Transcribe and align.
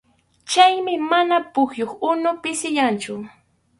Chaymi 0.51 0.95
mana 1.09 1.37
pukyup 1.53 1.91
unun 2.09 2.37
pisiyanchu. 2.43 3.13